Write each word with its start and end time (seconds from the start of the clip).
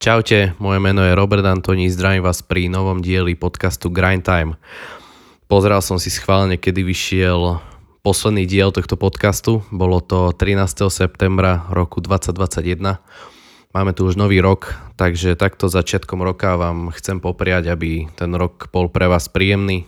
Čaute, 0.00 0.56
moje 0.56 0.80
meno 0.80 1.04
je 1.04 1.12
Robert 1.12 1.44
Antoni, 1.44 1.92
zdravím 1.92 2.24
vás 2.24 2.40
pri 2.40 2.72
novom 2.72 3.04
dieli 3.04 3.36
podcastu 3.36 3.92
Grind 3.92 4.24
Time. 4.24 4.56
Pozeral 5.44 5.84
som 5.84 6.00
si 6.00 6.08
schválne, 6.08 6.56
kedy 6.56 6.80
vyšiel 6.80 7.60
posledný 8.00 8.48
diel 8.48 8.72
tohto 8.72 8.96
podcastu. 8.96 9.60
Bolo 9.68 10.00
to 10.00 10.32
13. 10.32 10.88
septembra 10.88 11.68
roku 11.68 12.00
2021. 12.00 12.96
Máme 13.76 13.92
tu 13.92 14.08
už 14.08 14.16
nový 14.16 14.40
rok, 14.40 14.72
takže 14.96 15.36
takto 15.36 15.68
začiatkom 15.68 16.24
roka 16.24 16.56
vám 16.56 16.96
chcem 16.96 17.20
popriať, 17.20 17.68
aby 17.68 18.08
ten 18.16 18.32
rok 18.32 18.72
bol 18.72 18.88
pre 18.88 19.04
vás 19.04 19.28
príjemný 19.28 19.84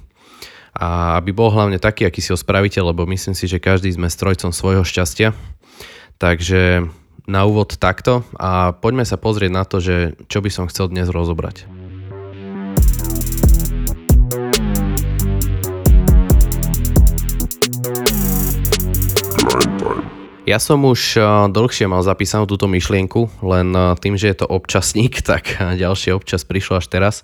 a 0.77 1.17
aby 1.17 1.33
bol 1.33 1.49
hlavne 1.49 1.81
taký, 1.81 2.05
aký 2.05 2.21
si 2.21 2.37
ho 2.37 2.37
spravíte, 2.37 2.85
lebo 2.85 3.09
myslím 3.09 3.33
si, 3.33 3.49
že 3.49 3.65
každý 3.65 3.89
sme 3.89 4.13
strojcom 4.13 4.53
svojho 4.53 4.85
šťastia. 4.85 5.33
Takže 6.21 6.85
na 7.27 7.47
úvod 7.47 7.79
takto 7.79 8.27
a 8.39 8.75
poďme 8.75 9.07
sa 9.07 9.19
pozrieť 9.19 9.53
na 9.53 9.65
to, 9.67 9.79
že 9.79 10.19
čo 10.27 10.43
by 10.43 10.51
som 10.51 10.67
chcel 10.67 10.91
dnes 10.91 11.07
rozobrať. 11.11 11.69
Ja 20.43 20.59
som 20.59 20.83
už 20.83 21.17
eh, 21.17 21.25
dlhšie 21.49 21.87
mal 21.87 22.03
zapísanú 22.03 22.51
túto 22.51 22.67
myšlienku, 22.67 23.47
len 23.47 23.73
eh, 23.73 23.95
tým, 23.97 24.19
že 24.19 24.35
je 24.35 24.37
to 24.43 24.47
občasník, 24.51 25.23
tak 25.31 25.55
ďalšie 25.57 26.13
občas 26.13 26.43
prišlo 26.43 26.83
až 26.83 26.87
teraz. 26.91 27.15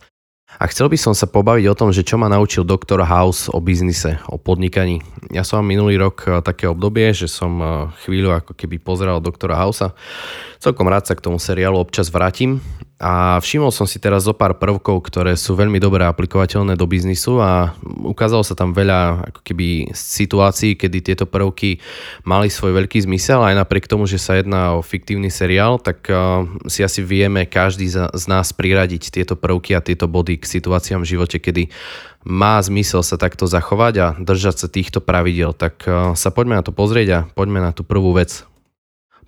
A 0.58 0.66
chcel 0.66 0.90
by 0.90 0.98
som 0.98 1.14
sa 1.14 1.30
pobaviť 1.30 1.70
o 1.70 1.78
tom, 1.78 1.94
že 1.94 2.02
čo 2.02 2.18
ma 2.18 2.26
naučil 2.26 2.66
doktor 2.66 3.06
House 3.06 3.46
o 3.46 3.62
biznise, 3.62 4.18
o 4.26 4.42
podnikaní. 4.42 4.98
Ja 5.30 5.46
som 5.46 5.62
minulý 5.62 6.02
rok 6.02 6.26
eh, 6.26 6.42
také 6.42 6.66
obdobie, 6.66 7.14
že 7.14 7.30
som 7.30 7.62
chvíľu 8.02 8.34
ako 8.34 8.52
keby 8.58 8.82
pozeral 8.82 9.22
doktora 9.22 9.54
Housea. 9.62 9.94
Celkom 10.58 10.90
rád 10.90 11.06
sa 11.06 11.14
k 11.14 11.22
tomu 11.22 11.38
seriálu 11.38 11.78
občas 11.78 12.10
vrátim 12.10 12.58
a 12.98 13.38
všimol 13.38 13.70
som 13.70 13.86
si 13.86 14.02
teraz 14.02 14.26
zo 14.26 14.34
pár 14.34 14.58
prvkov, 14.58 15.06
ktoré 15.06 15.38
sú 15.38 15.54
veľmi 15.54 15.78
dobre 15.78 16.02
aplikovateľné 16.02 16.74
do 16.74 16.82
biznisu 16.82 17.38
a 17.38 17.78
ukázalo 18.02 18.42
sa 18.42 18.58
tam 18.58 18.74
veľa 18.74 19.30
ako 19.30 19.40
keby 19.46 19.94
situácií, 19.94 20.74
kedy 20.74 20.98
tieto 21.06 21.30
prvky 21.30 21.78
mali 22.26 22.50
svoj 22.50 22.74
veľký 22.74 23.06
zmysel 23.06 23.38
aj 23.46 23.54
napriek 23.54 23.86
tomu, 23.86 24.10
že 24.10 24.18
sa 24.18 24.34
jedná 24.34 24.74
o 24.74 24.82
fiktívny 24.82 25.30
seriál, 25.30 25.78
tak 25.78 26.10
uh, 26.10 26.42
si 26.66 26.82
asi 26.82 27.06
vieme 27.06 27.46
každý 27.46 27.86
z, 27.86 28.10
nás 28.26 28.50
priradiť 28.50 29.14
tieto 29.14 29.38
prvky 29.38 29.78
a 29.78 29.84
tieto 29.84 30.10
body 30.10 30.42
k 30.42 30.58
situáciám 30.58 31.06
v 31.06 31.10
živote, 31.14 31.38
kedy 31.38 31.70
má 32.26 32.58
zmysel 32.58 33.06
sa 33.06 33.14
takto 33.14 33.46
zachovať 33.46 33.94
a 34.02 34.06
držať 34.18 34.66
sa 34.66 34.66
týchto 34.66 34.98
pravidel. 34.98 35.54
Tak 35.54 35.74
uh, 35.86 36.18
sa 36.18 36.34
poďme 36.34 36.58
na 36.58 36.66
to 36.66 36.74
pozrieť 36.74 37.08
a 37.14 37.20
poďme 37.30 37.62
na 37.62 37.70
tú 37.70 37.86
prvú 37.86 38.10
vec. 38.10 38.42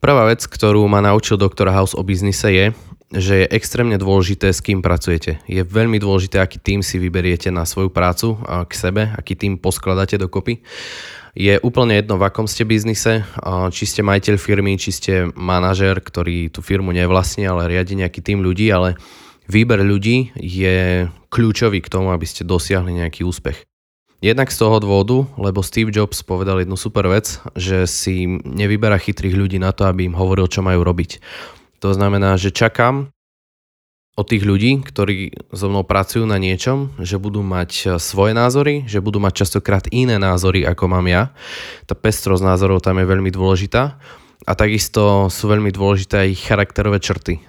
Prvá 0.01 0.25
vec, 0.25 0.49
ktorú 0.49 0.89
ma 0.89 1.05
naučil 1.05 1.37
doktor 1.37 1.69
House 1.69 1.93
o 1.93 2.01
biznise 2.01 2.49
je, 2.49 2.67
že 3.13 3.45
je 3.45 3.53
extrémne 3.53 4.01
dôležité, 4.01 4.49
s 4.49 4.65
kým 4.65 4.81
pracujete. 4.81 5.45
Je 5.45 5.61
veľmi 5.61 6.01
dôležité, 6.01 6.41
aký 6.41 6.57
tým 6.57 6.81
si 6.81 6.97
vyberiete 6.97 7.53
na 7.53 7.69
svoju 7.69 7.93
prácu 7.93 8.41
k 8.41 8.73
sebe, 8.73 9.13
aký 9.13 9.37
tým 9.37 9.61
poskladáte 9.61 10.17
dokopy. 10.17 10.65
Je 11.37 11.61
úplne 11.61 12.01
jedno, 12.01 12.17
v 12.17 12.33
akom 12.33 12.49
ste 12.49 12.65
biznise, 12.65 13.29
či 13.77 13.85
ste 13.85 14.01
majiteľ 14.01 14.41
firmy, 14.41 14.81
či 14.81 14.91
ste 14.91 15.15
manažer, 15.37 16.01
ktorý 16.01 16.49
tú 16.49 16.65
firmu 16.65 16.97
nevlastní, 16.97 17.45
ale 17.45 17.69
riadi 17.69 18.01
nejaký 18.01 18.25
tým 18.25 18.41
ľudí, 18.41 18.73
ale 18.73 18.97
výber 19.53 19.85
ľudí 19.85 20.33
je 20.41 21.07
kľúčový 21.29 21.85
k 21.85 21.93
tomu, 21.93 22.09
aby 22.09 22.25
ste 22.25 22.49
dosiahli 22.49 23.05
nejaký 23.05 23.21
úspech. 23.23 23.69
Jednak 24.21 24.53
z 24.53 24.61
toho 24.61 24.77
dôvodu, 24.85 25.25
lebo 25.41 25.65
Steve 25.65 25.89
Jobs 25.89 26.21
povedal 26.21 26.61
jednu 26.61 26.77
super 26.77 27.09
vec, 27.09 27.41
že 27.57 27.89
si 27.89 28.29
nevyberá 28.45 29.01
chytrých 29.01 29.33
ľudí 29.33 29.57
na 29.57 29.73
to, 29.73 29.89
aby 29.89 30.05
im 30.05 30.17
hovoril, 30.17 30.45
čo 30.45 30.61
majú 30.61 30.85
robiť. 30.85 31.25
To 31.81 31.97
znamená, 31.97 32.37
že 32.37 32.53
čakám 32.53 33.09
od 34.21 34.27
tých 34.29 34.45
ľudí, 34.45 34.85
ktorí 34.85 35.33
so 35.57 35.73
mnou 35.73 35.89
pracujú 35.89 36.29
na 36.29 36.37
niečom, 36.37 36.93
že 37.01 37.17
budú 37.17 37.41
mať 37.41 37.71
e, 37.73 37.85
svoje 37.97 38.37
názory, 38.37 38.85
že 38.85 39.01
budú 39.01 39.17
mať 39.17 39.49
častokrát 39.49 39.89
iné 39.89 40.21
názory, 40.21 40.69
ako 40.69 40.85
mám 40.93 41.09
ja. 41.09 41.33
Tá 41.89 41.97
pestrosť 41.97 42.45
názorov 42.45 42.85
tam 42.85 43.01
je 43.01 43.09
veľmi 43.09 43.33
dôležitá. 43.33 43.97
A 44.45 44.53
takisto 44.53 45.33
sú 45.33 45.49
veľmi 45.49 45.73
dôležité 45.73 46.29
aj 46.29 46.45
charakterové 46.45 47.01
črty. 47.01 47.41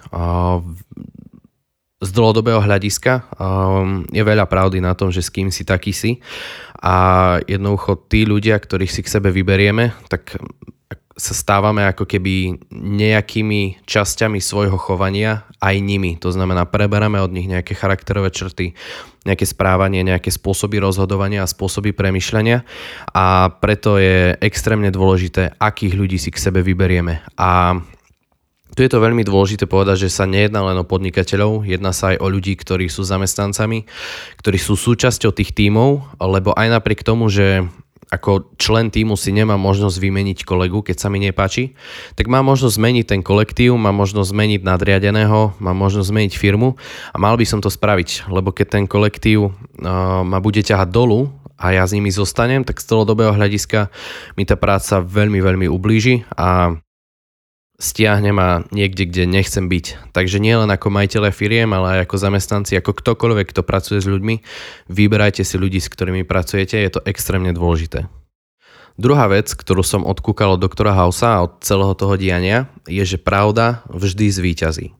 Z 2.01 2.09
dlhodobého 2.17 2.57
hľadiska 2.57 3.29
je 4.09 4.23
veľa 4.25 4.49
pravdy 4.49 4.81
na 4.81 4.97
tom, 4.97 5.13
že 5.13 5.21
s 5.21 5.29
kým 5.29 5.53
si 5.53 5.61
taký 5.61 5.93
si. 5.93 6.17
A 6.81 7.37
jednoducho 7.45 7.93
tí 8.09 8.25
ľudia, 8.25 8.57
ktorých 8.57 8.89
si 8.89 9.01
k 9.05 9.11
sebe 9.13 9.29
vyberieme, 9.29 9.93
tak 10.09 10.41
sa 11.13 11.37
stávame 11.37 11.85
ako 11.85 12.09
keby 12.09 12.57
nejakými 12.73 13.85
časťami 13.85 14.41
svojho 14.41 14.81
chovania 14.81 15.45
aj 15.61 15.77
nimi. 15.77 16.17
To 16.17 16.33
znamená, 16.33 16.65
preberáme 16.65 17.21
od 17.21 17.29
nich 17.29 17.45
nejaké 17.45 17.77
charakterové 17.77 18.33
črty, 18.33 18.73
nejaké 19.21 19.45
správanie, 19.45 20.01
nejaké 20.01 20.33
spôsoby 20.33 20.81
rozhodovania 20.81 21.45
a 21.45 21.51
spôsoby 21.51 21.93
premyšľania 21.93 22.65
a 23.13 23.53
preto 23.53 24.01
je 24.01 24.33
extrémne 24.41 24.89
dôležité, 24.89 25.53
akých 25.61 25.93
ľudí 25.93 26.17
si 26.17 26.33
k 26.33 26.41
sebe 26.41 26.65
vyberieme. 26.65 27.21
A 27.37 27.77
tu 28.81 28.89
je 28.89 28.97
to 28.97 29.05
veľmi 29.05 29.21
dôležité 29.21 29.69
povedať, 29.69 30.09
že 30.09 30.17
sa 30.17 30.25
nejedná 30.25 30.65
len 30.65 30.81
o 30.81 30.81
podnikateľov, 30.81 31.69
jedná 31.69 31.93
sa 31.93 32.17
aj 32.17 32.17
o 32.17 32.33
ľudí, 32.33 32.57
ktorí 32.57 32.89
sú 32.89 33.05
zamestnancami, 33.05 33.85
ktorí 34.41 34.57
sú 34.57 34.73
súčasťou 34.73 35.29
tých 35.37 35.53
tímov, 35.53 36.17
lebo 36.17 36.49
aj 36.57 36.81
napriek 36.81 37.05
tomu, 37.05 37.29
že 37.29 37.69
ako 38.09 38.57
člen 38.57 38.89
týmu 38.89 39.13
si 39.21 39.37
nemá 39.37 39.53
možnosť 39.53 40.01
vymeniť 40.01 40.41
kolegu, 40.41 40.81
keď 40.81 40.97
sa 40.97 41.13
mi 41.13 41.21
nepáči, 41.21 41.77
tak 42.17 42.25
má 42.25 42.41
možnosť 42.41 42.73
zmeniť 42.81 43.05
ten 43.05 43.21
kolektív, 43.21 43.77
má 43.77 43.93
možnosť 43.93 44.33
zmeniť 44.33 44.61
nadriadeného, 44.65 45.53
má 45.61 45.77
možnosť 45.77 46.09
zmeniť 46.09 46.33
firmu 46.33 46.73
a 47.13 47.15
mal 47.21 47.37
by 47.37 47.45
som 47.45 47.61
to 47.61 47.69
spraviť, 47.69 48.33
lebo 48.33 48.49
keď 48.49 48.81
ten 48.81 48.85
kolektív 48.89 49.45
uh, 49.45 49.53
ma 50.25 50.41
bude 50.41 50.65
ťahať 50.65 50.89
dolu 50.89 51.29
a 51.53 51.69
ja 51.69 51.85
s 51.85 51.93
nimi 51.93 52.09
zostanem, 52.09 52.65
tak 52.65 52.81
z 52.81 52.89
celodobého 52.89 53.37
hľadiska 53.37 53.93
mi 54.33 54.49
tá 54.49 54.57
práca 54.57 55.05
veľmi, 55.05 55.37
veľmi 55.37 55.69
ublíži 55.69 56.25
a 56.33 56.81
stiahne 57.81 58.29
ma 58.29 58.61
niekde, 58.69 59.09
kde 59.09 59.25
nechcem 59.25 59.65
byť. 59.65 60.13
Takže 60.13 60.37
nie 60.37 60.53
len 60.53 60.69
ako 60.69 60.93
majiteľe 60.93 61.33
firiem, 61.33 61.73
ale 61.73 61.97
aj 61.97 61.99
ako 62.05 62.15
zamestnanci, 62.21 62.77
ako 62.77 62.93
ktokoľvek, 62.93 63.49
kto 63.49 63.65
pracuje 63.65 63.97
s 63.97 64.07
ľuďmi, 64.07 64.35
vyberajte 64.93 65.41
si 65.41 65.57
ľudí, 65.57 65.81
s 65.81 65.89
ktorými 65.89 66.21
pracujete, 66.21 66.77
je 66.77 66.91
to 66.93 67.01
extrémne 67.09 67.49
dôležité. 67.49 68.05
Druhá 69.01 69.25
vec, 69.25 69.49
ktorú 69.49 69.81
som 69.81 70.05
odkúkal 70.05 70.55
od 70.55 70.61
doktora 70.61 70.93
Hausa 70.93 71.41
a 71.41 71.43
od 71.49 71.57
celého 71.65 71.97
toho 71.97 72.21
diania, 72.21 72.69
je, 72.85 73.01
že 73.01 73.17
pravda 73.17 73.81
vždy 73.89 74.29
zvíťazí. 74.29 74.93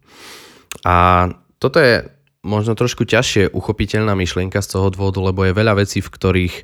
A 0.81 1.29
toto 1.61 1.77
je 1.77 2.09
možno 2.41 2.73
trošku 2.73 3.05
ťažšie 3.05 3.53
uchopiteľná 3.53 4.17
myšlienka 4.17 4.57
z 4.65 4.73
toho 4.73 4.89
dôvodu, 4.89 5.21
lebo 5.21 5.45
je 5.45 5.53
veľa 5.53 5.85
vecí, 5.85 6.01
v 6.01 6.09
ktorých 6.09 6.55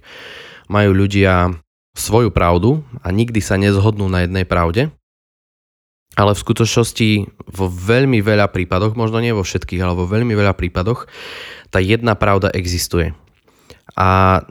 majú 0.65 0.97
ľudia 0.97 1.53
svoju 1.93 2.33
pravdu 2.33 2.81
a 3.05 3.13
nikdy 3.13 3.37
sa 3.37 3.61
nezhodnú 3.61 4.09
na 4.09 4.25
jednej 4.25 4.45
pravde 4.45 4.89
ale 6.17 6.33
v 6.33 6.41
skutočnosti 6.41 7.09
vo 7.45 7.69
veľmi 7.69 8.25
veľa 8.25 8.49
prípadoch, 8.49 8.97
možno 8.97 9.21
nie 9.21 9.37
vo 9.37 9.45
všetkých, 9.45 9.85
ale 9.85 9.93
vo 9.93 10.09
veľmi 10.09 10.33
veľa 10.33 10.57
prípadoch, 10.57 11.05
tá 11.69 11.77
jedna 11.77 12.17
pravda 12.17 12.49
existuje. 12.49 13.13
A 13.93 14.41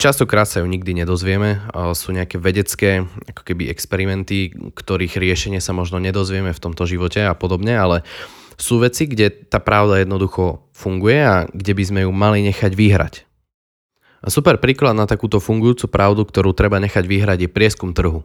častokrát 0.00 0.48
sa 0.48 0.64
ju 0.64 0.66
nikdy 0.66 1.04
nedozvieme. 1.04 1.68
Sú 1.92 2.16
nejaké 2.16 2.40
vedecké 2.40 3.04
ako 3.28 3.44
keby 3.44 3.68
experimenty, 3.68 4.56
ktorých 4.72 5.20
riešenie 5.20 5.60
sa 5.60 5.76
možno 5.76 6.00
nedozvieme 6.00 6.50
v 6.56 6.62
tomto 6.64 6.88
živote 6.88 7.20
a 7.28 7.36
podobne, 7.36 7.76
ale 7.76 8.08
sú 8.56 8.80
veci, 8.80 9.04
kde 9.04 9.28
tá 9.28 9.60
pravda 9.60 10.00
jednoducho 10.00 10.64
funguje 10.72 11.18
a 11.20 11.44
kde 11.52 11.72
by 11.76 11.84
sme 11.84 12.00
ju 12.08 12.10
mali 12.10 12.40
nechať 12.48 12.72
vyhrať. 12.72 13.14
A 14.22 14.30
super 14.30 14.54
príklad 14.62 14.94
na 14.94 15.04
takúto 15.04 15.42
fungujúcu 15.42 15.90
pravdu, 15.90 16.22
ktorú 16.22 16.54
treba 16.54 16.78
nechať 16.78 17.04
vyhrať, 17.04 17.38
je 17.42 17.50
prieskum 17.50 17.90
trhu. 17.90 18.22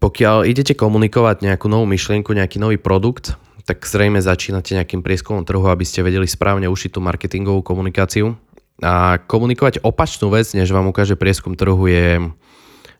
Pokiaľ 0.00 0.48
idete 0.48 0.72
komunikovať 0.72 1.44
nejakú 1.44 1.68
novú 1.68 1.84
myšlienku, 1.84 2.32
nejaký 2.32 2.56
nový 2.56 2.80
produkt, 2.80 3.36
tak 3.68 3.84
zrejme 3.84 4.16
začínate 4.24 4.72
nejakým 4.72 5.04
prieskumom 5.04 5.44
trhu, 5.44 5.62
aby 5.68 5.84
ste 5.84 6.00
vedeli 6.00 6.24
správne 6.24 6.72
ušiť 6.72 6.90
tú 6.96 7.04
marketingovú 7.04 7.60
komunikáciu. 7.60 8.32
A 8.80 9.20
komunikovať 9.20 9.84
opačnú 9.84 10.32
vec, 10.32 10.48
než 10.56 10.72
vám 10.72 10.88
ukáže 10.88 11.20
prieskum 11.20 11.52
trhu, 11.52 11.84
je, 11.84 12.16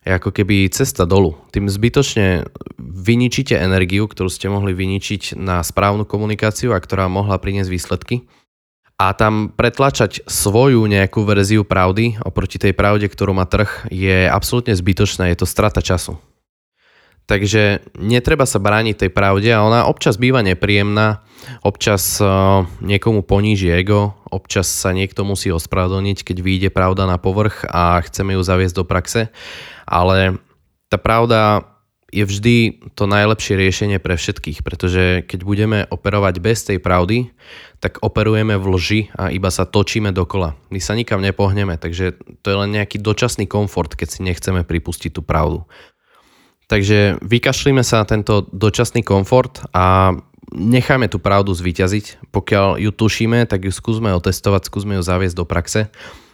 ako 0.04 0.28
keby 0.28 0.68
cesta 0.68 1.08
dolu. 1.08 1.40
Tým 1.56 1.72
zbytočne 1.72 2.44
vyničíte 2.76 3.56
energiu, 3.56 4.04
ktorú 4.04 4.28
ste 4.28 4.52
mohli 4.52 4.76
vyničiť 4.76 5.40
na 5.40 5.64
správnu 5.64 6.04
komunikáciu 6.04 6.76
a 6.76 6.84
ktorá 6.84 7.08
mohla 7.08 7.40
priniesť 7.40 7.72
výsledky. 7.72 8.28
A 9.00 9.16
tam 9.16 9.48
pretlačať 9.56 10.20
svoju 10.28 10.84
nejakú 10.84 11.24
verziu 11.24 11.64
pravdy 11.64 12.20
oproti 12.20 12.60
tej 12.60 12.76
pravde, 12.76 13.08
ktorú 13.08 13.32
má 13.32 13.48
trh, 13.48 13.88
je 13.88 14.28
absolútne 14.28 14.76
zbytočné, 14.76 15.32
je 15.32 15.40
to 15.40 15.48
strata 15.48 15.80
času. 15.80 16.20
Takže 17.30 17.86
netreba 17.94 18.42
sa 18.42 18.58
brániť 18.58 19.06
tej 19.06 19.10
pravde 19.14 19.54
a 19.54 19.62
ona 19.62 19.86
občas 19.86 20.18
býva 20.18 20.42
nepríjemná, 20.42 21.22
občas 21.62 22.18
uh, 22.18 22.66
niekomu 22.82 23.22
poníži 23.22 23.70
ego, 23.70 24.18
občas 24.34 24.66
sa 24.66 24.90
niekto 24.90 25.22
musí 25.22 25.54
ospravedlniť, 25.54 26.26
keď 26.26 26.36
vyjde 26.42 26.70
pravda 26.74 27.06
na 27.06 27.22
povrch 27.22 27.62
a 27.70 28.02
chceme 28.02 28.34
ju 28.34 28.42
zaviesť 28.42 28.74
do 28.74 28.82
praxe, 28.82 29.30
ale 29.86 30.42
tá 30.90 30.98
pravda 30.98 31.70
je 32.10 32.26
vždy 32.26 32.56
to 32.98 33.06
najlepšie 33.06 33.54
riešenie 33.54 34.02
pre 34.02 34.18
všetkých, 34.18 34.66
pretože 34.66 35.22
keď 35.30 35.40
budeme 35.46 35.78
operovať 35.86 36.34
bez 36.42 36.66
tej 36.66 36.82
pravdy, 36.82 37.30
tak 37.78 38.02
operujeme 38.02 38.58
v 38.58 38.66
lži 38.74 39.00
a 39.14 39.30
iba 39.30 39.54
sa 39.54 39.70
točíme 39.70 40.10
dokola. 40.10 40.58
My 40.74 40.82
sa 40.82 40.98
nikam 40.98 41.22
nepohneme, 41.22 41.78
takže 41.78 42.18
to 42.42 42.46
je 42.50 42.56
len 42.58 42.74
nejaký 42.74 42.98
dočasný 42.98 43.46
komfort, 43.46 43.94
keď 43.94 44.08
si 44.10 44.20
nechceme 44.26 44.66
pripustiť 44.66 45.14
tú 45.14 45.22
pravdu. 45.22 45.70
Takže 46.70 47.18
vykašlíme 47.18 47.82
sa 47.82 48.06
na 48.06 48.06
tento 48.06 48.46
dočasný 48.54 49.02
komfort 49.02 49.58
a 49.74 50.14
nechajme 50.54 51.10
tú 51.10 51.18
pravdu 51.18 51.50
zvíťaziť. 51.50 52.30
Pokiaľ 52.30 52.78
ju 52.78 52.94
tušíme, 52.94 53.42
tak 53.50 53.66
ju 53.66 53.74
skúsme 53.74 54.14
otestovať, 54.14 54.70
skúsme 54.70 54.94
ju 54.94 55.02
zaviesť 55.02 55.34
do 55.34 55.42
praxe 55.42 55.90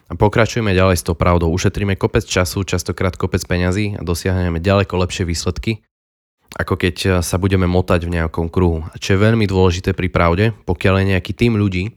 a 0.06 0.12
pokračujeme 0.12 0.76
ďalej 0.76 1.00
s 1.00 1.06
tou 1.08 1.16
pravdou. 1.16 1.48
Ušetríme 1.56 1.96
kopec 1.96 2.28
času, 2.28 2.68
častokrát 2.68 3.16
kopec 3.16 3.40
peňazí 3.48 3.96
a 3.96 4.04
dosiahneme 4.04 4.60
ďaleko 4.60 5.00
lepšie 5.08 5.24
výsledky, 5.24 5.80
ako 6.52 6.76
keď 6.84 7.24
sa 7.24 7.40
budeme 7.40 7.64
motať 7.64 8.04
v 8.04 8.20
nejakom 8.20 8.52
kruhu. 8.52 8.84
A 8.92 9.00
čo 9.00 9.16
je 9.16 9.24
veľmi 9.24 9.48
dôležité 9.48 9.96
pri 9.96 10.12
pravde, 10.12 10.52
pokiaľ 10.68 11.00
je 11.00 11.10
nejaký 11.16 11.32
tým 11.32 11.56
ľudí, 11.56 11.96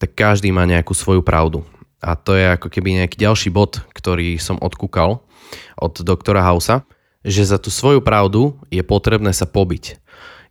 tak 0.00 0.16
každý 0.16 0.56
má 0.56 0.64
nejakú 0.64 0.96
svoju 0.96 1.20
pravdu. 1.20 1.68
A 2.00 2.16
to 2.16 2.32
je 2.32 2.48
ako 2.48 2.72
keby 2.72 3.04
nejaký 3.04 3.20
ďalší 3.20 3.52
bod, 3.52 3.84
ktorý 3.92 4.40
som 4.40 4.56
odkúkal 4.56 5.20
od 5.76 5.94
doktora 6.00 6.40
Hausa, 6.40 6.88
že 7.24 7.48
za 7.48 7.56
tú 7.56 7.72
svoju 7.72 8.04
pravdu 8.04 8.54
je 8.68 8.84
potrebné 8.84 9.32
sa 9.32 9.48
pobiť. 9.48 9.98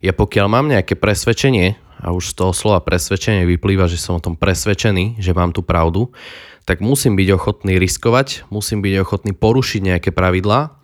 Ja 0.02 0.12
pokiaľ 0.12 0.46
mám 0.50 0.66
nejaké 0.68 0.98
presvedčenie, 0.98 1.80
a 2.04 2.12
už 2.12 2.34
z 2.34 2.44
toho 2.44 2.52
slova 2.52 2.84
presvedčenie 2.84 3.48
vyplýva, 3.48 3.88
že 3.88 3.96
som 3.96 4.20
o 4.20 4.24
tom 4.24 4.36
presvedčený, 4.36 5.16
že 5.16 5.32
mám 5.32 5.56
tú 5.56 5.64
pravdu, 5.64 6.12
tak 6.68 6.84
musím 6.84 7.16
byť 7.16 7.28
ochotný 7.32 7.80
riskovať, 7.80 8.44
musím 8.52 8.84
byť 8.84 8.94
ochotný 9.00 9.32
porušiť 9.32 9.80
nejaké 9.80 10.10
pravidlá, 10.12 10.76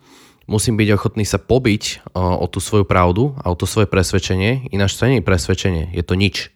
musím 0.49 0.81
byť 0.81 0.89
ochotný 0.97 1.21
sa 1.21 1.37
pobiť 1.37 2.13
o, 2.17 2.41
o 2.41 2.45
tú 2.49 2.57
svoju 2.57 2.89
pravdu 2.89 3.37
a 3.37 3.53
o 3.53 3.55
to 3.57 3.69
svoje 3.69 3.85
presvedčenie, 3.85 4.73
ináč 4.73 4.97
to 4.97 5.05
nie 5.05 5.21
je 5.21 5.27
presvedčenie, 5.29 5.83
je 5.93 6.01
to 6.01 6.17
nič. 6.17 6.49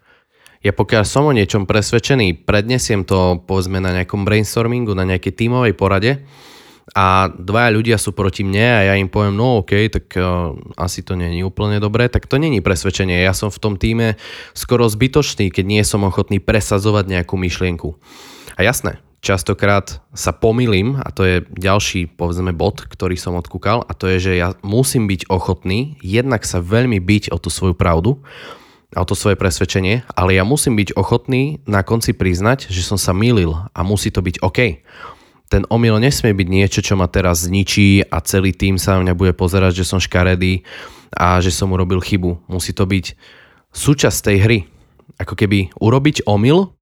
Ja 0.65 0.73
pokiaľ 0.73 1.05
som 1.05 1.29
o 1.29 1.35
niečom 1.37 1.69
presvedčený, 1.69 2.41
prednesiem 2.49 3.05
to 3.05 3.37
povedzme 3.45 3.77
na 3.77 4.01
nejakom 4.01 4.25
brainstormingu, 4.25 4.97
na 4.97 5.05
nejakej 5.05 5.45
tímovej 5.45 5.77
porade 5.77 6.25
a 6.95 7.27
dvaja 7.27 7.75
ľudia 7.75 7.97
sú 7.99 8.15
proti 8.15 8.47
mne 8.47 8.67
a 8.71 8.81
ja 8.87 8.93
im 8.95 9.11
poviem, 9.11 9.35
no 9.35 9.59
OK, 9.59 9.91
tak 9.91 10.15
uh, 10.15 10.55
asi 10.79 11.03
to 11.03 11.19
je 11.19 11.43
úplne 11.43 11.83
dobré, 11.83 12.07
tak 12.07 12.23
to 12.23 12.39
není 12.39 12.63
presvedčenie. 12.63 13.19
Ja 13.19 13.35
som 13.35 13.51
v 13.51 13.59
tom 13.59 13.75
týme 13.75 14.15
skoro 14.55 14.87
zbytočný, 14.87 15.51
keď 15.51 15.65
nie 15.67 15.83
som 15.83 16.07
ochotný 16.07 16.39
presadzovať 16.39 17.11
nejakú 17.11 17.35
myšlienku. 17.35 17.99
A 18.55 18.63
jasné, 18.63 19.03
častokrát 19.19 19.99
sa 20.15 20.31
pomýlim 20.31 20.95
a 21.03 21.11
to 21.11 21.27
je 21.27 21.35
ďalší 21.51 22.15
povedzme 22.15 22.55
bod, 22.55 22.87
ktorý 22.87 23.19
som 23.19 23.35
odkúkal 23.35 23.83
a 23.83 23.91
to 23.91 24.07
je, 24.15 24.31
že 24.31 24.33
ja 24.39 24.55
musím 24.63 25.11
byť 25.11 25.27
ochotný 25.27 25.99
jednak 25.99 26.47
sa 26.47 26.63
veľmi 26.63 27.03
byť 27.03 27.35
o 27.35 27.37
tú 27.41 27.51
svoju 27.51 27.75
pravdu 27.75 28.23
a 28.95 29.03
o 29.03 29.05
to 29.09 29.17
svoje 29.17 29.35
presvedčenie, 29.35 30.07
ale 30.15 30.39
ja 30.39 30.47
musím 30.47 30.79
byť 30.79 30.95
ochotný 30.95 31.59
na 31.67 31.83
konci 31.83 32.15
priznať, 32.15 32.71
že 32.71 32.85
som 32.85 32.95
sa 32.95 33.11
mýlil 33.11 33.51
a 33.51 33.79
musí 33.83 34.07
to 34.07 34.23
byť 34.23 34.39
OK. 34.39 34.85
Ten 35.45 35.63
omyl 35.69 36.01
nesmie 36.01 36.33
byť 36.33 36.47
niečo, 36.49 36.79
čo 36.81 36.97
ma 36.97 37.05
teraz 37.05 37.45
zničí 37.45 38.09
a 38.09 38.17
celý 38.25 38.51
tým 38.51 38.81
sa 38.81 38.97
na 38.97 39.05
mňa 39.05 39.13
bude 39.13 39.33
pozerať, 39.37 39.83
že 39.83 39.85
som 39.85 40.01
škaredý 40.01 40.65
a 41.13 41.37
že 41.37 41.53
som 41.53 41.69
urobil 41.69 42.01
chybu. 42.01 42.49
Musí 42.49 42.73
to 42.73 42.89
byť 42.89 43.13
súčasť 43.69 44.19
tej 44.25 44.37
hry. 44.41 44.59
Ako 45.21 45.37
keby 45.37 45.75
urobiť 45.77 46.25
omyl 46.25 46.75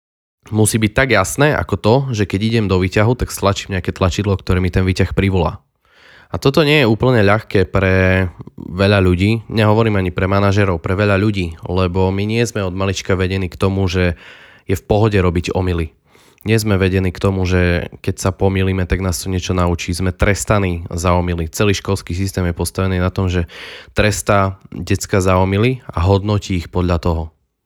musí 0.51 0.75
byť 0.81 0.91
tak 0.91 1.09
jasné 1.15 1.55
ako 1.55 1.75
to, 1.79 1.95
že 2.11 2.27
keď 2.27 2.39
idem 2.43 2.65
do 2.67 2.81
výťahu, 2.81 3.15
tak 3.15 3.31
stlačím 3.31 3.77
nejaké 3.77 3.95
tlačidlo, 3.95 4.35
ktoré 4.35 4.59
mi 4.59 4.73
ten 4.73 4.83
výťah 4.83 5.15
privolá. 5.15 5.63
A 6.33 6.41
toto 6.41 6.65
nie 6.65 6.81
je 6.81 6.89
úplne 6.89 7.21
ľahké 7.21 7.69
pre 7.69 8.25
veľa 8.57 9.05
ľudí, 9.05 9.45
nehovorím 9.53 10.01
ani 10.01 10.09
pre 10.09 10.25
manažerov, 10.25 10.81
pre 10.81 10.97
veľa 10.97 11.21
ľudí, 11.21 11.61
lebo 11.69 12.09
my 12.09 12.25
nie 12.25 12.41
sme 12.41 12.65
od 12.65 12.73
malička 12.73 13.13
vedení 13.13 13.53
k 13.53 13.59
tomu, 13.59 13.85
že 13.85 14.17
je 14.65 14.73
v 14.73 14.87
pohode 14.89 15.13
robiť 15.13 15.53
omily. 15.53 15.93
Nie 16.43 16.59
sme 16.59 16.75
vedení 16.75 17.15
k 17.15 17.23
tomu, 17.23 17.47
že 17.47 17.87
keď 18.03 18.15
sa 18.19 18.31
pomýlime, 18.35 18.83
tak 18.83 18.99
nás 18.99 19.23
to 19.23 19.31
niečo 19.31 19.55
naučí. 19.55 19.95
Sme 19.95 20.11
trestaní 20.11 20.83
za 20.91 21.15
omily. 21.15 21.47
Celý 21.47 21.71
školský 21.71 22.11
systém 22.11 22.43
je 22.51 22.55
postavený 22.55 22.99
na 22.99 23.07
tom, 23.07 23.31
že 23.31 23.47
trestá 23.95 24.59
decka 24.67 25.23
za 25.23 25.39
omily 25.39 25.79
a 25.87 26.03
hodnotí 26.03 26.59
ich 26.59 26.67
podľa 26.67 26.99
toho. 26.99 27.23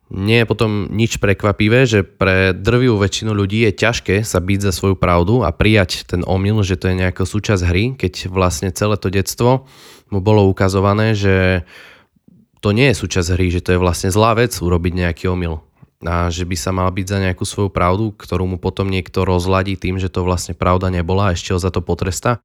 Nie 0.07 0.45
je 0.45 0.49
potom 0.49 0.87
nič 0.87 1.19
prekvapivé, 1.19 1.83
že 1.83 1.99
pre 2.05 2.55
drvivú 2.55 2.95
väčšinu 2.95 3.35
ľudí 3.35 3.67
je 3.67 3.75
ťažké 3.75 4.23
sa 4.23 4.39
byť 4.39 4.59
za 4.63 4.71
svoju 4.71 4.95
pravdu 4.95 5.43
a 5.43 5.51
prijať 5.51 6.07
ten 6.07 6.23
omyl, 6.23 6.63
že 6.63 6.79
to 6.79 6.87
je 6.87 6.95
nejaká 6.95 7.27
súčasť 7.27 7.67
hry, 7.67 7.83
keď 7.99 8.31
vlastne 8.31 8.71
celé 8.71 8.95
to 8.95 9.11
detstvo 9.11 9.67
mu 10.07 10.23
bolo 10.23 10.47
ukazované, 10.47 11.11
že 11.11 11.67
to 12.63 12.71
nie 12.71 12.87
je 12.95 12.99
súčasť 13.03 13.35
hry, 13.35 13.51
že 13.51 13.59
to 13.59 13.75
je 13.75 13.83
vlastne 13.83 14.07
zlá 14.07 14.31
vec 14.39 14.55
urobiť 14.55 14.93
nejaký 14.95 15.27
omyl 15.27 15.59
a 16.05 16.29
že 16.29 16.45
by 16.45 16.53
sa 16.53 16.69
mal 16.69 16.89
byť 16.93 17.05
za 17.09 17.17
nejakú 17.17 17.41
svoju 17.41 17.73
pravdu, 17.73 18.13
ktorú 18.13 18.45
mu 18.45 18.57
potom 18.61 18.85
niekto 18.85 19.25
rozladí 19.25 19.73
tým, 19.73 19.97
že 19.97 20.13
to 20.13 20.21
vlastne 20.21 20.53
pravda 20.53 20.93
nebola 20.93 21.31
a 21.31 21.33
ešte 21.33 21.55
ho 21.55 21.59
za 21.59 21.73
to 21.73 21.81
potresta. 21.81 22.37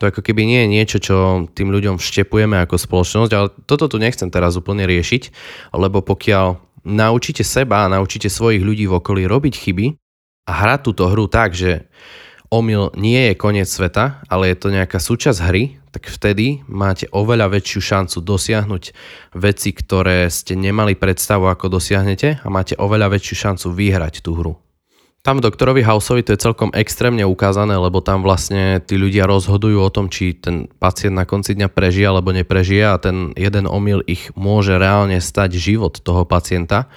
To 0.00 0.08
ako 0.10 0.20
keby 0.20 0.44
nie 0.44 0.60
je 0.64 0.72
niečo, 0.72 0.98
čo 1.00 1.16
tým 1.52 1.72
ľuďom 1.72 1.96
vštepujeme 1.96 2.60
ako 2.64 2.76
spoločnosť, 2.76 3.32
ale 3.32 3.48
toto 3.64 3.88
tu 3.88 3.96
nechcem 3.96 4.28
teraz 4.28 4.58
úplne 4.58 4.84
riešiť, 4.84 5.32
lebo 5.72 6.04
pokiaľ 6.04 6.58
naučíte 6.84 7.46
seba 7.46 7.86
a 7.86 7.92
naučíte 7.92 8.28
svojich 8.28 8.60
ľudí 8.60 8.84
v 8.90 8.98
okolí 8.98 9.24
robiť 9.24 9.54
chyby 9.56 9.86
a 10.48 10.52
hrať 10.52 10.80
túto 10.84 11.06
hru 11.06 11.30
tak, 11.30 11.54
že 11.54 11.86
omyl 12.52 12.92
nie 12.98 13.32
je 13.32 13.34
koniec 13.38 13.70
sveta, 13.70 14.20
ale 14.28 14.52
je 14.52 14.56
to 14.58 14.68
nejaká 14.68 14.98
súčasť 15.00 15.38
hry, 15.48 15.81
tak 15.92 16.08
vtedy 16.08 16.64
máte 16.72 17.04
oveľa 17.12 17.52
väčšiu 17.52 17.80
šancu 17.84 18.18
dosiahnuť 18.24 18.84
veci, 19.36 19.70
ktoré 19.76 20.32
ste 20.32 20.56
nemali 20.56 20.96
predstavu, 20.96 21.46
ako 21.52 21.76
dosiahnete 21.76 22.40
a 22.40 22.48
máte 22.48 22.72
oveľa 22.80 23.12
väčšiu 23.12 23.36
šancu 23.36 23.66
vyhrať 23.76 24.24
tú 24.24 24.32
hru. 24.32 24.56
Tam 25.22 25.38
v 25.38 25.46
doktorovi 25.46 25.86
Houseovi 25.86 26.26
to 26.26 26.34
je 26.34 26.42
celkom 26.42 26.74
extrémne 26.74 27.22
ukázané, 27.22 27.78
lebo 27.78 28.02
tam 28.02 28.26
vlastne 28.26 28.82
tí 28.82 28.98
ľudia 28.98 29.30
rozhodujú 29.30 29.78
o 29.78 29.92
tom, 29.94 30.10
či 30.10 30.34
ten 30.34 30.66
pacient 30.82 31.14
na 31.14 31.22
konci 31.22 31.54
dňa 31.54 31.70
prežije 31.70 32.10
alebo 32.10 32.34
neprežije 32.34 32.90
a 32.90 32.98
ten 32.98 33.30
jeden 33.38 33.70
omyl 33.70 34.02
ich 34.10 34.34
môže 34.34 34.74
reálne 34.74 35.22
stať 35.22 35.54
život 35.54 36.02
toho 36.02 36.26
pacienta. 36.26 36.90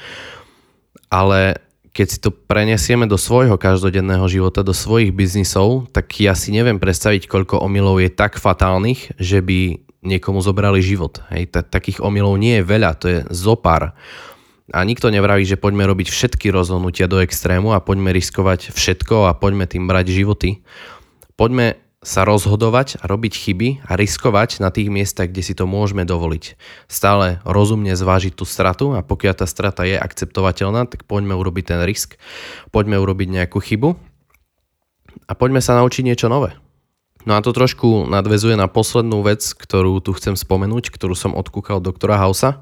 Ale 1.13 1.61
keď 1.95 2.07
si 2.11 2.19
to 2.19 2.27
prenesieme 2.27 3.07
do 3.07 3.15
svojho 3.15 3.55
každodenného 3.55 4.27
života, 4.27 4.67
do 4.67 4.75
svojich 4.75 5.15
biznisov, 5.15 5.87
tak 5.95 6.11
ja 6.19 6.35
si 6.35 6.51
neviem 6.51 6.75
predstaviť, 6.75 7.31
koľko 7.31 7.63
omylov 7.63 8.03
je 8.03 8.11
tak 8.11 8.35
fatálnych, 8.35 9.15
že 9.15 9.39
by 9.39 9.79
niekomu 10.03 10.43
zobrali 10.43 10.83
život. 10.83 11.23
Hej, 11.31 11.55
takých 11.71 12.03
omylov 12.03 12.35
nie 12.35 12.59
je 12.59 12.67
veľa, 12.67 12.91
to 12.99 13.05
je 13.07 13.19
zopár. 13.31 13.95
A 14.75 14.83
nikto 14.83 15.07
nevraví, 15.07 15.47
že 15.47 15.55
poďme 15.55 15.87
robiť 15.87 16.11
všetky 16.11 16.51
rozhodnutia 16.51 17.07
do 17.07 17.23
extrému 17.23 17.71
a 17.71 17.79
poďme 17.79 18.11
riskovať 18.11 18.75
všetko 18.75 19.31
a 19.31 19.37
poďme 19.39 19.63
tým 19.63 19.87
brať 19.87 20.11
životy. 20.11 20.59
Poďme 21.39 21.79
sa 22.05 22.21
rozhodovať 22.21 23.01
a 23.01 23.09
robiť 23.09 23.33
chyby 23.33 23.69
a 23.89 23.97
riskovať 23.97 24.61
na 24.61 24.69
tých 24.69 24.93
miestach, 24.93 25.33
kde 25.33 25.41
si 25.41 25.57
to 25.57 25.65
môžeme 25.65 26.05
dovoliť. 26.05 26.53
Stále 26.85 27.41
rozumne 27.41 27.97
zvážiť 27.97 28.37
tú 28.37 28.45
stratu 28.45 28.93
a 28.93 29.01
pokiaľ 29.01 29.33
tá 29.33 29.49
strata 29.49 29.81
je 29.89 29.97
akceptovateľná, 29.97 30.85
tak 30.85 31.09
poďme 31.09 31.33
urobiť 31.33 31.73
ten 31.73 31.81
risk, 31.81 32.21
poďme 32.69 33.01
urobiť 33.01 33.41
nejakú 33.41 33.57
chybu 33.57 33.97
a 35.25 35.33
poďme 35.33 35.65
sa 35.65 35.81
naučiť 35.81 36.05
niečo 36.05 36.29
nové. 36.29 36.53
No 37.25 37.33
a 37.33 37.41
to 37.41 37.49
trošku 37.49 38.05
nadvezuje 38.05 38.53
na 38.53 38.69
poslednú 38.69 39.25
vec, 39.25 39.41
ktorú 39.41 39.97
tu 39.97 40.13
chcem 40.13 40.37
spomenúť, 40.37 40.93
ktorú 40.93 41.17
som 41.17 41.33
odkúkal 41.33 41.81
doktora 41.81 42.21
Hausa 42.21 42.61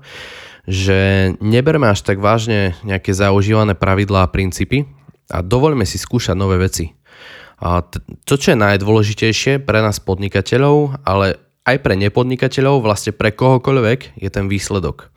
že 0.64 1.32
neberme 1.44 1.92
až 1.92 2.08
tak 2.08 2.24
vážne 2.24 2.80
nejaké 2.88 3.12
zaužívané 3.12 3.76
pravidlá 3.76 4.24
a 4.24 4.32
princípy 4.32 4.88
a 5.28 5.44
dovoľme 5.44 5.84
si 5.84 6.00
skúšať 6.00 6.36
nové 6.40 6.56
veci. 6.60 6.96
A 7.60 7.86
to, 8.26 8.34
čo 8.36 8.54
je 8.54 8.58
najdôležitejšie 8.58 9.62
pre 9.62 9.80
nás 9.84 10.02
podnikateľov, 10.02 11.04
ale 11.06 11.42
aj 11.64 11.78
pre 11.80 11.96
nepodnikateľov, 11.96 12.84
vlastne 12.84 13.16
pre 13.16 13.32
kohokoľvek, 13.32 14.20
je 14.20 14.30
ten 14.30 14.52
výsledok. 14.52 15.14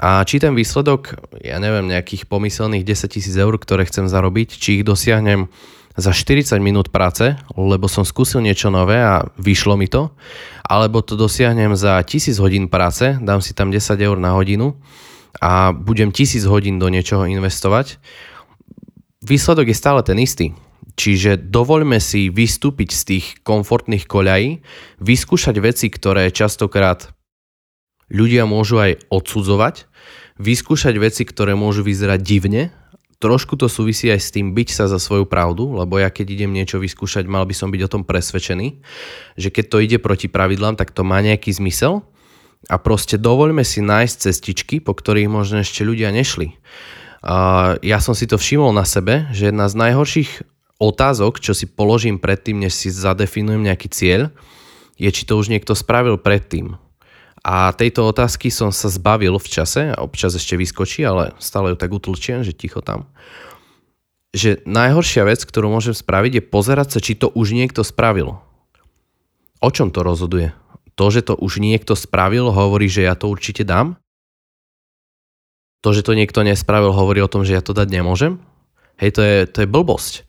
A 0.00 0.22
či 0.24 0.40
ten 0.40 0.56
výsledok, 0.56 1.18
ja 1.42 1.60
neviem, 1.60 1.90
nejakých 1.90 2.24
pomyselných 2.30 2.86
10 2.86 3.10
tisíc 3.10 3.34
eur, 3.36 3.54
ktoré 3.58 3.84
chcem 3.86 4.06
zarobiť, 4.06 4.56
či 4.56 4.80
ich 4.80 4.84
dosiahnem 4.86 5.50
za 5.98 6.14
40 6.14 6.56
minút 6.62 6.88
práce, 6.94 7.34
lebo 7.58 7.90
som 7.90 8.06
skúsil 8.06 8.40
niečo 8.40 8.70
nové 8.70 9.02
a 9.02 9.26
vyšlo 9.36 9.74
mi 9.74 9.90
to, 9.90 10.14
alebo 10.62 11.02
to 11.02 11.18
dosiahnem 11.18 11.74
za 11.74 11.98
1000 11.98 12.38
hodín 12.38 12.64
práce, 12.70 13.18
dám 13.18 13.42
si 13.42 13.52
tam 13.52 13.74
10 13.74 13.98
eur 13.98 14.16
na 14.16 14.38
hodinu 14.38 14.78
a 15.42 15.74
budem 15.74 16.14
1000 16.14 16.46
hodín 16.46 16.78
do 16.78 16.86
niečoho 16.86 17.26
investovať, 17.26 17.98
výsledok 19.20 19.68
je 19.68 19.76
stále 19.76 20.00
ten 20.06 20.16
istý. 20.22 20.54
Čiže 20.96 21.40
dovoľme 21.40 21.96
si 22.00 22.28
vystúpiť 22.28 22.90
z 22.92 23.02
tých 23.06 23.26
komfortných 23.40 24.04
koľají, 24.04 24.60
vyskúšať 25.00 25.56
veci, 25.60 25.86
ktoré 25.88 26.28
častokrát 26.28 27.12
ľudia 28.12 28.44
môžu 28.44 28.82
aj 28.82 29.06
odsudzovať, 29.08 29.88
vyskúšať 30.40 30.94
veci, 30.98 31.22
ktoré 31.24 31.56
môžu 31.56 31.84
vyzerať 31.86 32.20
divne 32.20 32.62
trošku 33.20 33.60
to 33.60 33.68
súvisí 33.68 34.08
aj 34.08 34.18
s 34.18 34.32
tým 34.32 34.56
byť 34.56 34.68
sa 34.72 34.84
za 34.88 34.96
svoju 34.96 35.28
pravdu, 35.28 35.76
lebo 35.76 36.00
ja 36.00 36.08
keď 36.08 36.40
idem 36.40 36.56
niečo 36.56 36.80
vyskúšať, 36.80 37.28
mal 37.28 37.44
by 37.44 37.52
som 37.52 37.68
byť 37.68 37.80
o 37.84 37.92
tom 37.92 38.02
presvedčený, 38.08 38.80
že 39.36 39.52
keď 39.52 39.64
to 39.68 39.78
ide 39.84 39.98
proti 40.00 40.26
pravidlám, 40.26 40.80
tak 40.80 40.90
to 40.90 41.04
má 41.04 41.20
nejaký 41.20 41.52
zmysel 41.52 42.00
a 42.72 42.80
proste 42.80 43.20
dovoľme 43.20 43.60
si 43.60 43.84
nájsť 43.84 44.16
cestičky, 44.32 44.76
po 44.80 44.96
ktorých 44.96 45.28
možno 45.28 45.60
ešte 45.60 45.84
ľudia 45.84 46.08
nešli. 46.10 46.56
Ja 47.84 48.00
som 48.00 48.16
si 48.16 48.24
to 48.24 48.40
všimol 48.40 48.72
na 48.72 48.88
sebe, 48.88 49.28
že 49.36 49.52
jedna 49.52 49.68
z 49.68 49.76
najhorších 49.76 50.30
otázok, 50.80 51.38
čo 51.38 51.52
si 51.52 51.68
položím 51.68 52.16
predtým, 52.16 52.56
než 52.56 52.72
si 52.72 52.88
zadefinujem 52.88 53.60
nejaký 53.60 53.92
cieľ, 53.92 54.32
je, 54.96 55.08
či 55.12 55.28
to 55.28 55.36
už 55.36 55.52
niekto 55.52 55.76
spravil 55.76 56.16
predtým. 56.16 56.80
A 57.40 57.72
tejto 57.72 58.04
otázky 58.04 58.52
som 58.52 58.68
sa 58.68 58.92
zbavil 58.92 59.40
v 59.40 59.48
čase, 59.48 59.92
a 59.92 60.00
občas 60.04 60.36
ešte 60.36 60.60
vyskočí, 60.60 61.04
ale 61.04 61.32
stále 61.40 61.72
ju 61.72 61.76
tak 61.76 61.92
utlčiem, 61.92 62.44
že 62.44 62.52
ticho 62.52 62.84
tam. 62.84 63.08
Že 64.36 64.64
najhoršia 64.68 65.24
vec, 65.24 65.40
ktorú 65.40 65.72
môžem 65.72 65.96
spraviť, 65.96 66.32
je 66.36 66.42
pozerať 66.44 66.88
sa, 66.96 66.98
či 67.00 67.16
to 67.16 67.32
už 67.32 67.56
niekto 67.56 67.80
spravil. 67.80 68.40
O 69.60 69.68
čom 69.72 69.88
to 69.88 70.04
rozhoduje? 70.04 70.52
To, 71.00 71.08
že 71.08 71.24
to 71.24 71.32
už 71.32 71.64
niekto 71.64 71.96
spravil, 71.96 72.52
hovorí, 72.52 72.88
že 72.92 73.08
ja 73.08 73.16
to 73.16 73.32
určite 73.32 73.64
dám? 73.64 73.96
To, 75.80 75.96
že 75.96 76.04
to 76.04 76.12
niekto 76.12 76.44
nespravil, 76.44 76.92
hovorí 76.92 77.24
o 77.24 77.32
tom, 77.32 77.40
že 77.40 77.56
ja 77.56 77.64
to 77.64 77.72
dať 77.72 77.88
nemôžem? 77.88 78.36
Hej, 79.00 79.16
to 79.16 79.20
je, 79.24 79.36
to 79.48 79.58
je 79.64 79.68
blbosť. 79.68 80.28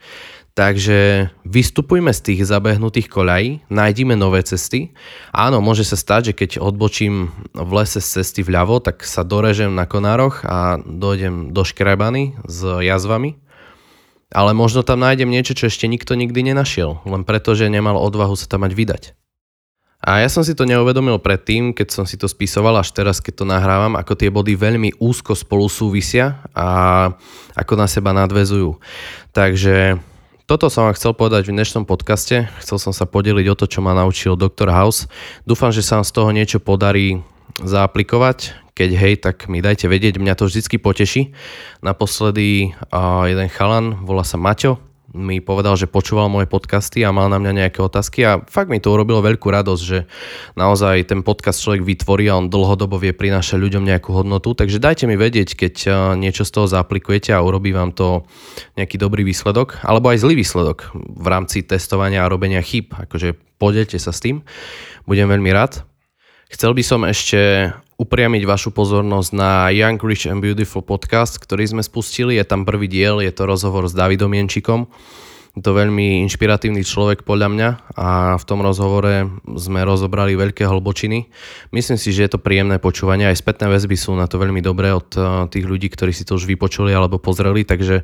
Takže 0.51 1.31
vystupujme 1.48 2.12
z 2.12 2.22
tých 2.27 2.41
zabehnutých 2.43 3.08
koľají, 3.08 3.72
nájdime 3.72 4.20
nové 4.20 4.43
cesty. 4.43 4.91
Áno, 5.31 5.63
môže 5.63 5.88
sa 5.88 5.96
stať, 5.96 6.31
že 6.31 6.38
keď 6.43 6.50
odbočím 6.60 7.31
v 7.55 7.72
lese 7.72 8.03
z 8.03 8.20
cesty 8.20 8.43
vľavo, 8.43 8.84
tak 8.84 9.08
sa 9.08 9.24
dorežem 9.24 9.72
na 9.72 9.88
konároch 9.88 10.43
a 10.43 10.75
dojdem 10.84 11.55
do 11.55 11.63
škrebany 11.63 12.36
s 12.43 12.67
jazvami. 12.84 13.39
Ale 14.31 14.51
možno 14.51 14.84
tam 14.84 15.00
nájdem 15.00 15.31
niečo, 15.31 15.55
čo 15.55 15.72
ešte 15.72 15.88
nikto 15.88 16.20
nikdy 16.20 16.51
nenašiel, 16.51 17.00
len 17.08 17.24
preto, 17.24 17.55
že 17.55 17.72
nemal 17.72 17.96
odvahu 17.96 18.36
sa 18.36 18.48
tam 18.48 18.67
mať 18.67 18.75
vydať. 18.75 19.03
A 20.01 20.25
ja 20.25 20.29
som 20.34 20.41
si 20.41 20.58
to 20.58 20.65
neuvedomil 20.65 21.22
predtým, 21.22 21.77
keď 21.77 21.93
som 21.93 22.05
si 22.10 22.17
to 22.17 22.25
spisoval, 22.25 22.74
až 22.75 22.89
teraz, 22.89 23.22
keď 23.22 23.34
to 23.38 23.46
nahrávam, 23.46 23.93
ako 23.93 24.17
tie 24.17 24.34
body 24.34 24.58
veľmi 24.58 24.98
úzko 24.98 25.38
spolu 25.38 25.70
súvisia 25.70 26.41
a 26.58 26.67
ako 27.53 27.74
na 27.77 27.86
seba 27.86 28.10
nadvezujú. 28.10 28.81
Takže 29.29 30.01
toto 30.51 30.67
som 30.67 30.84
vám 30.84 31.00
chcel 31.00 31.15
povedať 31.15 31.48
v 31.48 31.55
dnešnom 31.55 31.88
podcaste. 31.88 32.51
Chcel 32.60 32.75
som 32.75 32.91
sa 32.91 33.08
podeliť 33.08 33.48
o 33.48 33.55
to, 33.55 33.72
čo 33.72 33.79
ma 33.79 33.96
naučil 33.96 34.36
Dr. 34.36 34.67
House. 34.67 35.08
Dúfam, 35.48 35.72
že 35.72 35.79
sa 35.79 35.96
vám 35.96 36.03
z 36.03 36.12
toho 36.12 36.27
niečo 36.36 36.60
podarí 36.60 37.24
zaaplikovať. 37.63 38.51
Keď 38.75 38.89
hej, 38.91 39.24
tak 39.24 39.48
mi 39.48 39.63
dajte 39.63 39.88
vedieť, 39.88 40.20
mňa 40.20 40.36
to 40.36 40.51
vždycky 40.51 40.75
poteší. 40.75 41.31
Naposledy 41.79 42.75
jeden 43.31 43.48
chalan, 43.48 44.03
volá 44.03 44.27
sa 44.27 44.36
Maťo, 44.36 44.75
mi 45.12 45.44
povedal, 45.44 45.75
že 45.75 45.91
počúval 45.91 46.32
moje 46.32 46.48
podcasty 46.48 47.03
a 47.03 47.12
mal 47.12 47.27
na 47.27 47.36
mňa 47.36 47.65
nejaké 47.68 47.84
otázky 47.84 48.24
a 48.24 48.39
fakt 48.48 48.72
mi 48.72 48.80
to 48.80 48.96
urobilo 48.96 49.20
veľkú 49.20 49.44
radosť, 49.51 49.84
že 49.84 50.08
naozaj 50.56 51.12
ten 51.12 51.20
podcast 51.22 51.60
človek 51.60 51.84
vytvorí 51.84 52.32
a 52.32 52.39
on 52.39 52.48
dlhodobo 52.48 52.96
vie 52.96 53.12
prinášať 53.12 53.60
ľuďom 53.60 53.84
nejakú 53.84 54.15
hodnotu, 54.15 54.56
takže 54.56 54.80
dajte 54.80 55.06
mi 55.12 55.20
vedieť, 55.20 55.60
keď 55.60 55.74
niečo 56.15 56.48
z 56.48 56.51
toho 56.56 56.68
zaaplikujete 56.72 57.36
a 57.36 57.44
urobí 57.44 57.75
vám 57.75 57.91
to 57.91 58.24
nejaký 58.80 58.96
dobrý 58.96 59.27
výsledok, 59.27 59.84
alebo 59.84 60.12
aj 60.12 60.24
zlý 60.24 60.39
výsledok 60.39 60.96
v 60.96 61.27
rámci 61.27 61.68
testovania 61.68 62.24
a 62.24 62.32
robenia 62.32 62.63
chyb, 62.63 62.96
akože 62.96 63.36
podelte 63.60 64.00
sa 64.00 64.15
s 64.15 64.24
tým, 64.24 64.41
budem 65.03 65.27
veľmi 65.27 65.51
rád. 65.51 65.84
Chcel 66.51 66.75
by 66.75 66.84
som 66.84 67.08
ešte 67.08 67.72
upriamiť 68.01 68.50
vašu 68.50 68.74
pozornosť 68.74 69.29
na 69.38 69.70
Young, 69.70 70.01
Rich 70.01 70.25
and 70.25 70.41
Beautiful 70.41 70.81
podcast, 70.81 71.38
ktorý 71.38 71.70
sme 71.70 71.84
spustili. 71.86 72.41
Je 72.41 72.46
tam 72.50 72.65
prvý 72.65 72.89
diel, 72.89 73.22
je 73.22 73.29
to 73.29 73.46
rozhovor 73.46 73.86
s 73.86 73.93
Davidom 73.93 74.34
Jenčikom. 74.34 74.89
Je 75.53 75.62
to 75.62 75.77
veľmi 75.77 76.25
inšpiratívny 76.25 76.81
človek 76.81 77.27
podľa 77.27 77.51
mňa 77.51 77.70
a 78.00 78.10
v 78.39 78.43
tom 78.48 78.63
rozhovore 78.63 79.29
sme 79.53 79.84
rozobrali 79.84 80.34
veľké 80.34 80.63
hlbočiny. 80.65 81.27
Myslím 81.75 82.00
si, 82.00 82.10
že 82.15 82.25
je 82.25 82.31
to 82.34 82.39
príjemné 82.41 82.81
počúvanie, 82.81 83.27
aj 83.27 83.38
spätné 83.38 83.67
väzby 83.70 84.00
sú 84.00 84.15
na 84.15 84.25
to 84.25 84.39
veľmi 84.39 84.63
dobré 84.63 84.96
od 84.96 85.12
eh, 85.13 85.22
tých 85.51 85.67
ľudí, 85.67 85.91
ktorí 85.91 86.15
si 86.15 86.25
to 86.25 86.39
už 86.39 86.50
vypočuli 86.50 86.96
alebo 86.96 87.22
pozreli, 87.22 87.67
takže 87.67 88.01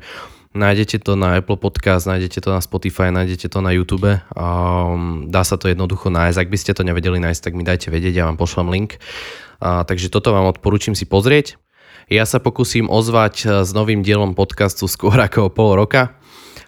Nájdete 0.56 1.04
to 1.04 1.12
na 1.12 1.36
Apple 1.36 1.60
Podcast, 1.60 2.08
nájdete 2.08 2.40
to 2.40 2.48
na 2.48 2.64
Spotify, 2.64 3.12
nájdete 3.12 3.52
to 3.52 3.60
na 3.60 3.68
YouTube. 3.76 4.08
Um, 4.32 5.28
dá 5.28 5.44
sa 5.44 5.60
to 5.60 5.68
jednoducho 5.68 6.08
nájsť. 6.08 6.38
Ak 6.40 6.48
by 6.48 6.58
ste 6.58 6.72
to 6.72 6.88
nevedeli 6.88 7.20
nájsť, 7.20 7.42
tak 7.44 7.52
mi 7.52 7.68
dajte 7.68 7.92
vedieť, 7.92 8.14
ja 8.16 8.24
vám 8.24 8.40
pošlem 8.40 8.72
link. 8.72 8.96
A, 9.60 9.84
takže 9.84 10.08
toto 10.08 10.32
vám 10.32 10.48
odporúčam 10.48 10.96
si 10.96 11.04
pozrieť. 11.04 11.60
Ja 12.08 12.24
sa 12.24 12.40
pokúsim 12.40 12.88
ozvať 12.88 13.34
e, 13.44 13.46
s 13.68 13.70
novým 13.76 14.00
dielom 14.00 14.32
podcastu 14.32 14.88
skôr 14.88 15.20
ako 15.20 15.52
o 15.52 15.52
pol 15.52 15.76
roka. 15.76 16.16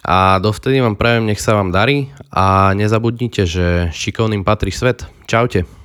A 0.05 0.37
dovtedy 0.37 0.81
vám 0.81 0.97
prajem, 0.97 1.25
nech 1.25 1.41
sa 1.41 1.57
vám 1.57 1.73
darí 1.73 2.13
a 2.29 2.73
nezabudnite, 2.77 3.49
že 3.49 3.65
šikovným 3.93 4.45
patrí 4.45 4.69
svet. 4.69 5.05
Čaute. 5.25 5.80